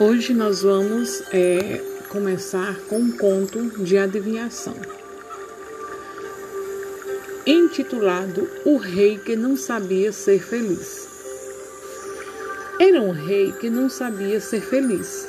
[0.00, 4.76] Hoje nós vamos é, começar com um conto de adivinhação,
[7.44, 11.08] intitulado O Rei que Não Sabia Ser Feliz.
[12.78, 15.26] Era um rei que não sabia ser feliz.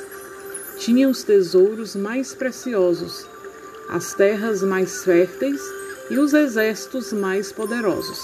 [0.78, 3.26] Tinha os tesouros mais preciosos,
[3.88, 5.60] as terras mais férteis
[6.08, 8.20] e os exércitos mais poderosos.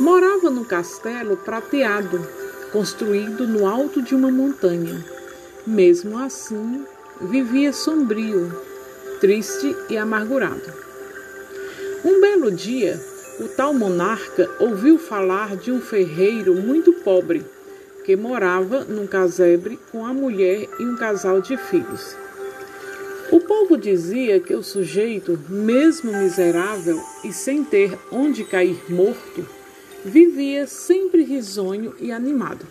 [0.00, 2.20] Morava no castelo prateado,
[2.72, 5.19] construído no alto de uma montanha
[5.66, 6.84] mesmo assim,
[7.20, 8.52] vivia sombrio,
[9.20, 10.72] triste e amargurado.
[12.04, 12.98] Um belo dia,
[13.38, 17.44] o tal monarca ouviu falar de um ferreiro muito pobre
[18.04, 22.16] que morava num casebre com a mulher e um casal de filhos.
[23.30, 29.46] O povo dizia que o sujeito, mesmo miserável e sem ter onde cair morto,
[30.04, 32.66] vivia sempre risonho e animado.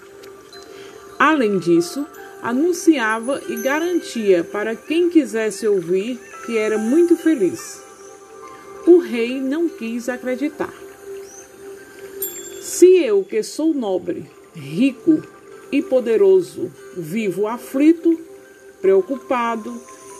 [1.17, 2.05] Além disso,
[2.41, 7.81] anunciava e garantia para quem quisesse ouvir que era muito feliz.
[8.87, 10.73] O rei não quis acreditar.
[12.61, 15.21] Se eu, que sou nobre, rico
[15.71, 18.19] e poderoso, vivo aflito,
[18.81, 19.73] preocupado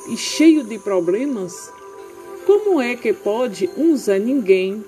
[0.10, 1.72] e cheio de problemas,
[2.46, 4.84] como é que pode um Zé Ninguém,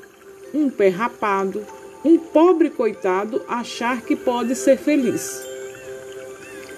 [0.53, 1.65] um pé rapado,
[2.03, 5.50] um pobre coitado achar que pode ser feliz?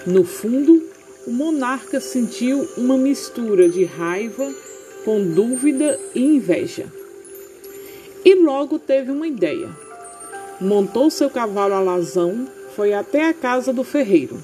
[0.06, 0.84] No fundo,
[1.26, 4.54] o monarca sentiu uma mistura de raiva
[5.06, 6.92] com dúvida e inveja.
[8.26, 9.70] E logo teve uma ideia.
[10.60, 14.38] Montou seu cavalo alazão, foi até a casa do ferreiro.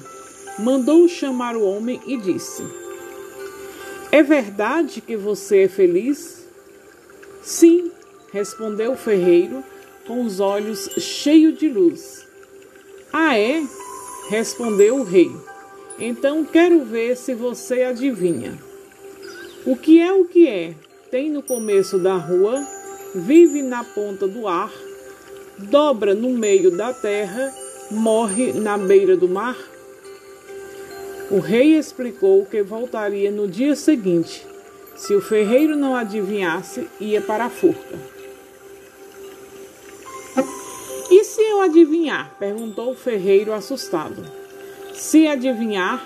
[0.58, 2.62] Mandou chamar o homem e disse:
[4.10, 6.46] É verdade que você é feliz?
[7.42, 7.90] Sim,
[8.32, 9.62] respondeu o ferreiro,
[10.06, 12.26] com os olhos cheios de luz.
[13.12, 13.62] Ah, é?
[14.30, 15.28] Respondeu o rei.
[15.98, 18.56] Então quero ver se você adivinha.
[19.66, 20.72] O que é o que é?
[21.10, 22.64] Tem no começo da rua,
[23.12, 24.72] vive na ponta do ar,
[25.58, 27.52] dobra no meio da terra,
[27.90, 29.56] morre na beira do mar?
[31.28, 34.46] O rei explicou que voltaria no dia seguinte.
[34.94, 38.19] Se o ferreiro não adivinhasse, ia para a forca.
[41.60, 42.34] Adivinhar?
[42.38, 44.22] perguntou o ferreiro assustado.
[44.94, 46.04] Se adivinhar,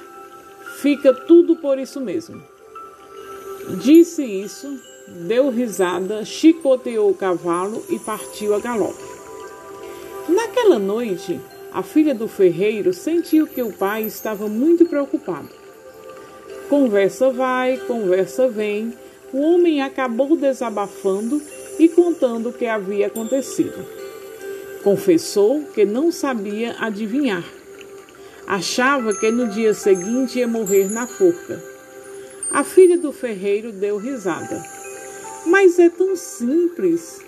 [0.80, 2.42] fica tudo por isso mesmo.
[3.82, 4.78] Disse isso,
[5.26, 9.02] deu risada, chicoteou o cavalo e partiu a galope.
[10.28, 11.40] Naquela noite,
[11.72, 15.48] a filha do ferreiro sentiu que o pai estava muito preocupado.
[16.68, 18.92] Conversa vai, conversa vem,
[19.32, 21.42] o homem acabou desabafando
[21.78, 24.03] e contando o que havia acontecido.
[24.84, 27.42] Confessou que não sabia adivinhar
[28.46, 31.62] Achava que no dia seguinte ia morrer na forca.
[32.50, 34.62] A filha do ferreiro deu risada.
[35.46, 37.22] Mas é tão simples.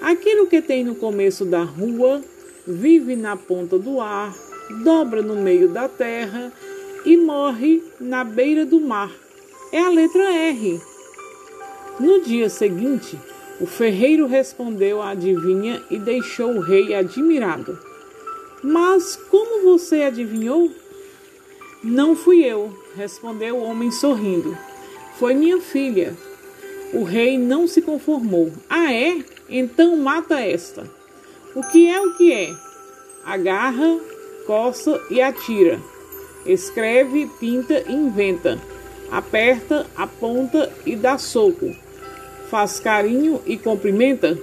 [0.00, 2.22] Aquilo que tem no começo da rua,
[2.66, 4.34] vive na ponta do ar,
[4.82, 6.50] dobra no meio da terra
[7.04, 9.12] e morre na beira do mar.
[9.70, 10.80] É a letra R.
[12.00, 13.18] No dia seguinte,
[13.60, 17.78] o ferreiro respondeu à adivinha e deixou o rei admirado.
[18.62, 20.70] Mas como você adivinhou?
[21.82, 24.56] Não fui eu, respondeu o homem sorrindo.
[25.18, 26.16] Foi minha filha.
[26.92, 28.50] O rei não se conformou.
[28.68, 29.22] Ah, é?
[29.48, 30.90] Então mata esta.
[31.54, 32.52] O que é o que é?
[33.24, 34.00] Agarra,
[34.46, 35.80] coça e atira.
[36.44, 38.60] Escreve, pinta e inventa.
[39.10, 41.74] Aperta, aponta e dá soco.
[42.50, 44.38] Faz carinho e cumprimenta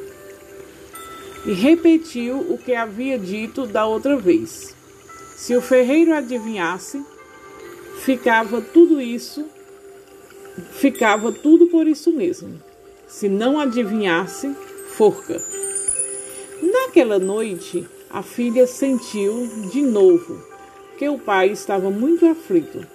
[1.45, 4.75] e repetiu o que havia dito da outra vez.
[5.35, 7.03] Se o ferreiro adivinhasse,
[8.03, 9.45] ficava tudo isso,
[10.73, 12.61] ficava tudo por isso mesmo.
[13.07, 14.55] Se não adivinhasse,
[14.95, 15.41] forca.
[16.61, 20.41] Naquela noite, a filha sentiu de novo
[20.97, 22.85] que o pai estava muito aflito.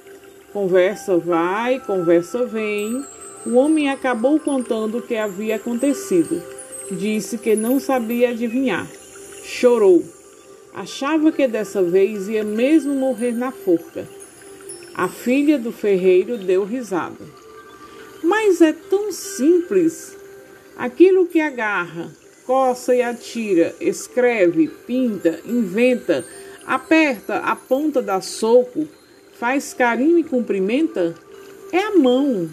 [0.52, 3.04] Conversa vai, conversa vem.
[3.46, 6.42] O homem acabou contando o que havia acontecido
[6.90, 8.86] Disse que não sabia adivinhar.
[9.42, 10.04] Chorou.
[10.72, 14.06] Achava que dessa vez ia mesmo morrer na forca.
[14.94, 17.24] A filha do ferreiro deu risada.
[18.22, 20.16] Mas é tão simples.
[20.76, 22.12] Aquilo que agarra,
[22.46, 26.24] coça e atira, escreve, pinta, inventa,
[26.66, 28.86] aperta a ponta da soco,
[29.38, 31.14] faz carinho e cumprimenta,
[31.72, 32.48] é a mão.